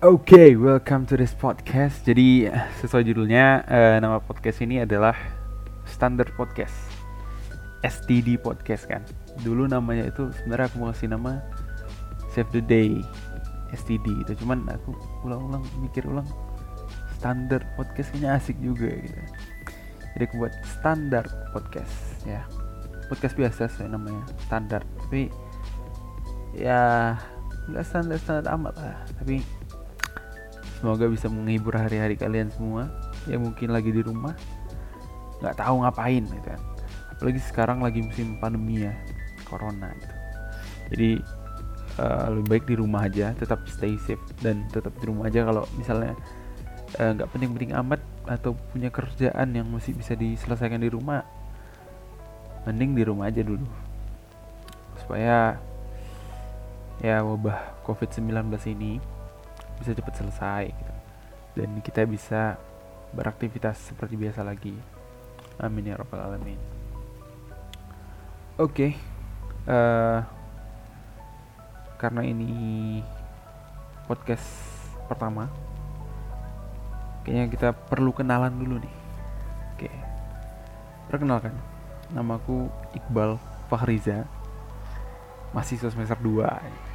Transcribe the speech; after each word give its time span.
Oke, 0.00 0.32
okay, 0.32 0.50
welcome 0.56 1.04
to 1.04 1.12
this 1.12 1.36
podcast. 1.36 2.08
Jadi 2.08 2.48
sesuai 2.80 3.04
judulnya, 3.12 3.68
uh, 3.68 4.00
nama 4.00 4.16
podcast 4.16 4.64
ini 4.64 4.80
adalah 4.80 5.12
Standard 5.84 6.32
Podcast, 6.40 6.72
STD 7.84 8.40
Podcast 8.40 8.88
kan. 8.88 9.04
Dulu 9.44 9.68
namanya 9.68 10.08
itu 10.08 10.32
sebenarnya 10.40 10.72
aku 10.72 10.76
mau 10.80 10.88
kasih 10.96 11.12
nama 11.12 11.44
Save 12.32 12.48
the 12.48 12.64
Day, 12.64 13.04
STD 13.76 14.24
itu. 14.24 14.40
Cuman 14.40 14.72
aku 14.72 14.96
ulang-ulang 15.28 15.60
mikir 15.84 16.08
ulang 16.08 16.24
Standard 17.20 17.68
Podcast 17.76 18.08
kayaknya 18.16 18.40
asik 18.40 18.56
juga 18.56 18.88
gitu. 18.88 19.20
Jadi 20.16 20.22
aku 20.32 20.34
buat 20.40 20.56
Standard 20.80 21.28
Podcast 21.52 22.24
ya. 22.24 22.40
Podcast 23.12 23.36
biasa 23.36 23.68
sih 23.68 23.84
namanya 23.84 24.24
standar, 24.48 24.80
tapi 25.04 25.28
ya 26.56 27.20
nggak 27.68 27.84
standar 27.84 28.16
standar 28.16 28.48
amat 28.56 28.80
lah. 28.80 28.96
Tapi 29.20 29.60
Semoga 30.80 31.04
bisa 31.12 31.28
menghibur 31.28 31.76
hari-hari 31.76 32.16
kalian 32.16 32.48
semua 32.48 32.88
yang 33.28 33.44
mungkin 33.44 33.68
lagi 33.68 33.92
di 33.92 34.00
rumah 34.00 34.32
nggak 35.44 35.60
tahu 35.60 35.84
ngapain 35.84 36.24
gitu 36.24 36.48
kan. 36.48 36.60
Apalagi 37.12 37.40
sekarang 37.44 37.84
lagi 37.84 38.00
musim 38.00 38.40
pandemi 38.40 38.88
ya, 38.88 38.96
corona 39.44 39.92
gitu. 39.92 40.14
Jadi 40.90 41.10
uh, 42.00 42.26
lebih 42.32 42.48
baik 42.48 42.64
di 42.64 42.74
rumah 42.80 43.04
aja, 43.04 43.36
tetap 43.36 43.68
stay 43.68 44.00
safe 44.00 44.24
dan 44.40 44.64
tetap 44.72 44.96
di 44.96 45.04
rumah 45.04 45.28
aja 45.28 45.44
kalau 45.44 45.68
misalnya 45.76 46.16
eh, 46.96 47.10
nggak 47.12 47.28
uh, 47.28 47.32
penting-penting 47.36 47.76
amat 47.76 48.00
atau 48.24 48.56
punya 48.72 48.88
kerjaan 48.88 49.52
yang 49.52 49.68
masih 49.68 49.92
bisa 49.92 50.16
diselesaikan 50.16 50.80
di 50.80 50.88
rumah, 50.88 51.20
mending 52.64 52.96
di 52.96 53.04
rumah 53.04 53.28
aja 53.28 53.44
dulu 53.44 53.68
supaya 55.00 55.56
ya 57.00 57.24
wabah 57.24 57.82
COVID-19 57.88 58.52
ini 58.76 59.00
bisa 59.80 59.96
cepat 59.96 60.14
selesai 60.20 60.64
gitu. 60.68 60.94
dan 61.56 61.70
kita 61.80 62.04
bisa 62.04 62.60
beraktivitas 63.16 63.80
seperti 63.80 64.14
biasa 64.20 64.44
lagi 64.44 64.76
amin 65.56 65.90
ya 65.90 65.96
rabbal 65.96 66.20
alamin 66.20 66.60
oke 68.60 68.70
okay. 68.70 68.90
uh, 69.64 69.72
eh, 69.72 70.20
karena 71.96 72.22
ini 72.28 72.52
podcast 74.04 74.46
pertama 75.08 75.48
kayaknya 77.24 77.46
kita 77.48 77.68
perlu 77.72 78.12
kenalan 78.12 78.52
dulu 78.52 78.76
nih 78.78 78.94
oke 79.74 79.88
okay. 79.88 79.96
perkenalkan 81.08 81.56
namaku 82.12 82.68
Iqbal 82.94 83.40
Fahriza 83.72 84.28
mahasiswa 85.56 85.90
semester 85.90 86.18
2 86.20 86.89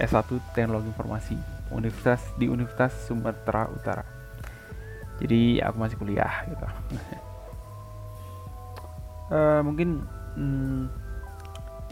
S1 0.00 0.28
Teknologi 0.56 0.88
Informasi 0.88 1.36
universitas 1.72 2.20
di 2.36 2.46
Universitas 2.46 2.92
Sumatera 3.08 3.68
Utara. 3.72 4.04
Jadi 5.20 5.60
aku 5.60 5.76
masih 5.80 5.96
kuliah 5.96 6.44
gitu. 6.48 6.66
Uh, 9.32 9.60
mungkin 9.66 10.04
hmm, 10.36 10.88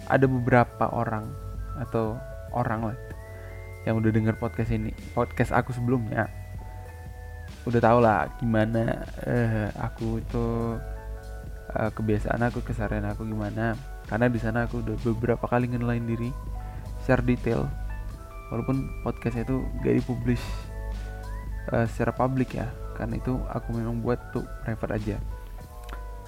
ada 0.08 0.26
beberapa 0.28 0.90
orang 0.92 1.28
atau 1.80 2.18
orang 2.52 2.92
lah 2.92 2.98
yang 3.88 3.96
udah 3.96 4.12
denger 4.12 4.36
podcast 4.36 4.72
ini 4.76 4.92
podcast 5.16 5.52
aku 5.56 5.72
sebelumnya. 5.72 6.28
Udah 7.68 7.80
tau 7.80 8.00
lah 8.00 8.28
gimana 8.40 9.04
uh, 9.24 9.68
aku 9.80 10.20
itu 10.20 10.46
uh, 11.76 11.90
kebiasaan 11.92 12.40
aku 12.44 12.64
keseharian 12.64 13.08
aku 13.08 13.24
gimana. 13.24 13.76
Karena 14.08 14.26
di 14.26 14.40
sana 14.42 14.66
aku 14.66 14.82
udah 14.82 14.96
beberapa 15.06 15.46
kali 15.46 15.70
ngenalain 15.70 16.02
diri 16.02 16.34
secara 17.04 17.22
detail 17.22 17.70
walaupun 18.50 18.90
podcast 19.06 19.40
itu 19.40 19.62
gak 19.80 19.94
dipublish 20.02 20.44
uh, 21.72 21.86
secara 21.86 22.12
publik 22.12 22.58
ya. 22.58 22.68
Karena 22.98 23.16
itu 23.16 23.38
aku 23.48 23.72
memang 23.72 24.04
buat 24.04 24.20
tuh 24.34 24.44
private 24.66 24.92
aja. 24.98 25.16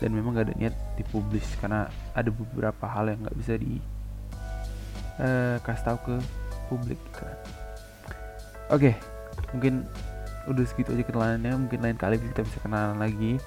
Dan 0.00 0.16
memang 0.16 0.38
gak 0.38 0.50
ada 0.50 0.55
niat 0.56 0.75
dipublish 0.97 1.47
karena 1.61 1.91
ada 2.16 2.31
beberapa 2.31 2.84
hal 2.88 3.12
yang 3.12 3.22
nggak 3.27 3.37
bisa 3.38 3.55
di 3.59 3.78
uh, 5.21 5.59
kasih 5.62 5.84
tahu 5.93 5.99
ke 6.06 6.16
publik 6.72 7.00
kan. 7.12 7.37
oke 8.72 8.88
okay, 8.88 8.94
mungkin 9.53 9.84
udah 10.49 10.65
segitu 10.66 10.94
aja 10.97 11.05
kenalannya. 11.06 11.53
Mungkin 11.55 11.78
lain 11.82 11.99
kali 11.99 12.19
kita 12.19 12.43
bisa 12.43 12.59
kenalan 12.62 12.99
lagi. 12.99 13.38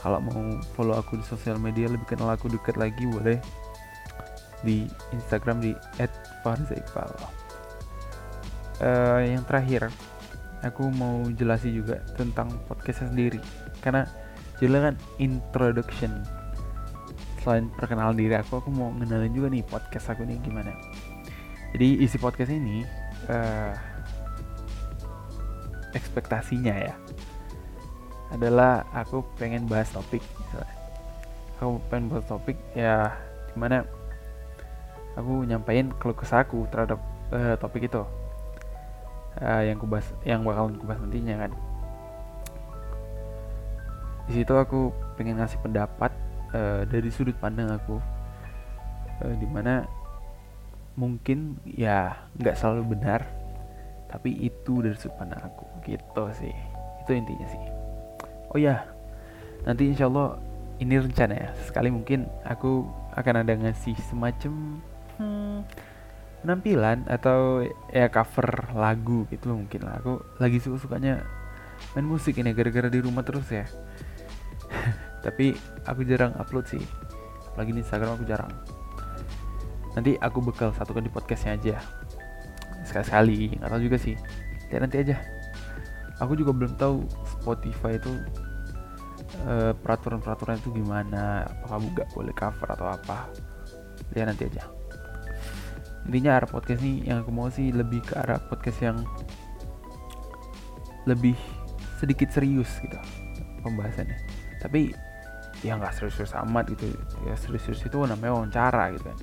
Kalau 0.00 0.16
mau 0.24 0.56
follow 0.72 0.96
aku 0.96 1.20
di 1.20 1.24
sosial 1.28 1.60
media 1.60 1.90
lebih 1.90 2.08
kenal 2.08 2.32
aku 2.32 2.48
dekat 2.48 2.80
lagi 2.80 3.04
boleh. 3.04 3.36
Di 4.64 4.88
Instagram 5.12 5.60
di 5.60 5.72
@farzaiqbal 6.44 7.39
uh, 8.80 9.20
yang 9.22 9.44
terakhir 9.44 9.88
aku 10.60 10.88
mau 10.92 11.24
jelasin 11.32 11.80
juga 11.80 12.00
tentang 12.16 12.52
podcast 12.68 13.08
sendiri. 13.08 13.40
Karena 13.80 14.04
jelas 14.60 14.92
kan 14.92 14.96
introduction. 15.16 16.24
Selain 17.40 17.72
perkenalan 17.72 18.20
diri 18.20 18.36
aku 18.36 18.60
aku 18.60 18.68
mau 18.68 18.92
ngenalin 18.92 19.32
juga 19.32 19.48
nih 19.48 19.64
podcast 19.64 20.12
aku 20.12 20.28
nih 20.28 20.36
gimana. 20.44 20.76
Jadi 21.72 22.04
isi 22.04 22.20
podcast 22.20 22.52
ini 22.52 22.84
uh, 23.30 23.72
ekspektasinya 25.96 26.74
ya 26.76 26.94
adalah 28.30 28.86
aku 28.92 29.24
pengen 29.40 29.64
bahas 29.64 29.88
topik. 29.90 30.22
Aku 31.58 31.80
pengen 31.88 32.12
bahas 32.12 32.28
topik 32.28 32.56
ya 32.76 33.16
gimana 33.52 33.82
aku 35.18 35.42
nyampain 35.42 35.90
keluh 35.98 36.14
kesahku 36.14 36.70
terhadap 36.70 37.02
uh, 37.34 37.58
topik 37.58 37.90
itu 37.90 38.02
uh, 39.40 39.62
yang 39.64 39.76
kubahas 39.80 40.08
yang 40.22 40.44
bakalan 40.44 40.76
kubahas 40.76 41.00
nantinya 41.02 41.48
kan. 41.48 41.52
Di 44.30 44.32
situ 44.40 44.54
aku 44.54 44.94
pengen 45.18 45.42
ngasih 45.42 45.58
pendapat 45.58 46.12
uh, 46.54 46.86
dari 46.86 47.10
sudut 47.10 47.34
pandang 47.40 47.72
aku 47.72 47.98
uh, 49.24 49.34
di 49.34 49.46
mana 49.48 49.84
mungkin 50.94 51.56
ya 51.64 52.28
nggak 52.36 52.58
selalu 52.58 52.98
benar 52.98 53.24
tapi 54.10 54.34
itu 54.42 54.82
dari 54.84 54.94
sudut 54.94 55.16
pandang 55.18 55.42
aku 55.42 55.64
gitu 55.88 56.24
sih. 56.36 56.54
Itu 57.02 57.16
intinya 57.16 57.46
sih. 57.48 57.62
Oh 58.54 58.58
ya 58.60 58.86
nanti 59.66 59.90
insya 59.90 60.06
Allah 60.06 60.38
ini 60.80 60.96
rencana 60.96 61.34
ya. 61.36 61.50
Sekali 61.66 61.92
mungkin 61.92 62.28
aku 62.46 62.86
akan 63.16 63.34
ada 63.42 63.52
ngasih 63.58 63.98
semacam 64.06 64.78
hmm, 65.18 65.58
penampilan 66.40 67.04
atau 67.04 67.64
ya 67.92 68.08
cover 68.08 68.72
lagu 68.72 69.28
gitu 69.28 69.52
mungkin 69.52 69.84
lah. 69.84 70.00
Aku 70.00 70.24
lagi 70.40 70.58
suka 70.58 70.80
sukanya 70.80 71.24
main 71.92 72.06
musik 72.08 72.36
ini 72.40 72.52
gara-gara 72.56 72.88
di 72.88 73.00
rumah 73.00 73.24
terus 73.24 73.48
ya. 73.52 73.68
Tapi 75.24 75.52
aku 75.84 76.00
jarang 76.08 76.32
upload 76.40 76.66
sih. 76.68 76.82
Lagi 77.54 77.76
di 77.76 77.84
Instagram 77.84 78.16
aku 78.16 78.24
jarang. 78.24 78.52
Nanti 79.92 80.16
aku 80.16 80.40
bekal 80.40 80.72
satukan 80.72 81.04
di 81.04 81.12
podcastnya 81.12 81.60
aja. 81.60 81.76
Sekali-sekali 82.88 83.60
nggak 83.60 83.70
tahu 83.70 83.82
juga 83.84 83.98
sih. 84.00 84.16
Ya 84.72 84.80
nanti 84.80 85.04
aja. 85.04 85.20
Aku 86.24 86.36
juga 86.36 86.52
belum 86.52 86.76
tahu 86.76 87.04
Spotify 87.24 87.96
itu 87.96 88.12
uh, 89.44 89.72
peraturan-peraturan 89.76 90.56
itu 90.56 90.72
gimana. 90.72 91.44
Apakah 91.48 91.84
nggak 91.84 92.08
boleh 92.16 92.32
cover 92.32 92.68
atau 92.72 92.86
apa? 92.88 93.28
Ya 94.16 94.24
nanti 94.24 94.48
aja 94.48 94.79
intinya 96.08 96.40
arah 96.40 96.48
podcast 96.48 96.80
ini 96.80 97.04
yang 97.04 97.20
aku 97.20 97.30
mau 97.34 97.52
sih 97.52 97.70
lebih 97.74 98.00
ke 98.00 98.16
arah 98.16 98.40
podcast 98.40 98.80
yang 98.80 98.98
lebih 101.04 101.36
sedikit 102.00 102.32
serius 102.32 102.68
gitu 102.80 102.96
pembahasannya. 103.60 104.16
Tapi 104.60 104.92
ya 105.60 105.76
nggak 105.76 105.92
serius-serius 105.92 106.36
amat 106.46 106.72
gitu. 106.72 106.92
Ya 107.28 107.36
serius-serius 107.36 107.84
itu 107.84 107.98
namanya 108.04 108.32
wawancara 108.40 108.96
gitu 108.96 109.04
kan. 109.12 109.18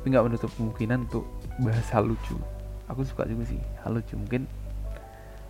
Tapi 0.00 0.06
nggak 0.10 0.24
menutup 0.26 0.50
kemungkinan 0.58 1.06
untuk 1.10 1.24
bahasa 1.62 2.02
lucu. 2.02 2.36
Aku 2.90 3.06
suka 3.06 3.24
juga 3.24 3.46
sih 3.46 3.60
hal 3.86 3.94
lucu 3.94 4.18
mungkin. 4.18 4.50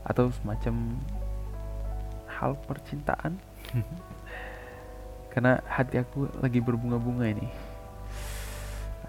Atau 0.04 0.28
semacam 0.42 1.00
hal 2.28 2.60
percintaan. 2.68 3.40
Karena 5.32 5.58
hati 5.66 5.98
aku 5.98 6.30
lagi 6.38 6.62
berbunga-bunga 6.62 7.26
ini 7.26 7.73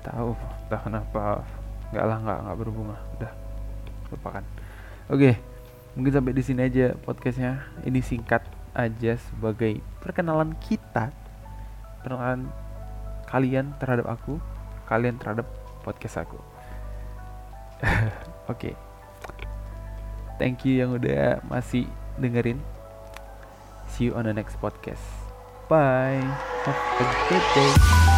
tahu 0.06 0.38
entah 0.38 0.82
kenapa. 0.82 1.24
Nggak 1.90 2.06
lah 2.06 2.18
nggak 2.22 2.40
nggak 2.46 2.58
berhubungan 2.62 3.00
udah 3.18 3.32
lupakan. 4.14 4.44
Oke 5.10 5.38
mungkin 5.96 6.12
sampai 6.12 6.34
di 6.36 6.44
sini 6.44 6.62
aja 6.68 6.94
podcastnya. 7.08 7.66
Ini 7.88 8.00
singkat 8.04 8.44
aja 8.76 9.16
sebagai 9.16 9.80
perkenalan 10.04 10.54
kita 10.60 11.16
perkenalan 12.04 12.52
kalian 13.32 13.74
terhadap 13.82 14.06
aku 14.06 14.38
kalian 14.86 15.18
terhadap 15.18 15.50
podcast 15.82 16.22
aku. 16.22 16.38
Oke. 18.52 18.78
Thank 20.36 20.68
you 20.68 20.84
yang 20.84 20.94
udah 20.94 21.42
masih 21.48 21.88
dengerin. 22.20 22.60
See 23.90 24.12
you 24.12 24.14
on 24.14 24.28
the 24.28 24.36
next 24.36 24.60
podcast. 24.60 25.02
Bye. 25.72 26.22
Have 26.68 26.78
a 27.02 27.06
good 27.32 27.46
day 27.56 28.15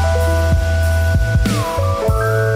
Thank 1.57 2.41
you. 2.41 2.46